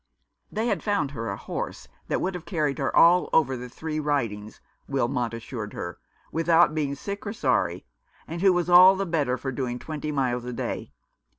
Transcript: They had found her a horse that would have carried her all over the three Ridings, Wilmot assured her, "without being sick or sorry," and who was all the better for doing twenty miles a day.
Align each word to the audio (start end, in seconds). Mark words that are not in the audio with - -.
They 0.51 0.65
had 0.65 0.81
found 0.81 1.11
her 1.11 1.29
a 1.29 1.37
horse 1.37 1.87
that 2.07 2.19
would 2.21 2.33
have 2.33 2.47
carried 2.47 2.79
her 2.79 2.95
all 2.95 3.29
over 3.31 3.55
the 3.55 3.69
three 3.69 3.99
Ridings, 3.99 4.59
Wilmot 4.87 5.31
assured 5.35 5.73
her, 5.73 5.99
"without 6.31 6.73
being 6.73 6.95
sick 6.95 7.27
or 7.27 7.33
sorry," 7.33 7.85
and 8.27 8.41
who 8.41 8.51
was 8.51 8.67
all 8.67 8.95
the 8.95 9.05
better 9.05 9.37
for 9.37 9.51
doing 9.51 9.77
twenty 9.77 10.11
miles 10.11 10.43
a 10.43 10.53
day. 10.53 10.91